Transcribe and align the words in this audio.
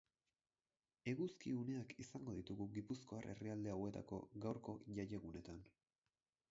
Eguzki 1.11 1.53
uneak 1.57 1.93
izango 2.05 2.35
ditugu 2.39 2.67
gipuzkoar 2.79 3.29
herrialde 3.35 3.75
hauetako 3.75 4.21
gaurko 4.47 4.77
jaiegunetan. 4.99 5.63